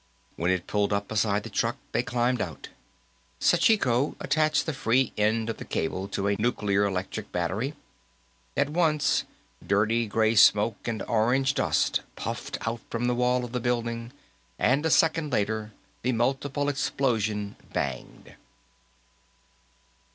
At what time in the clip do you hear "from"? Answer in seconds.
12.89-13.05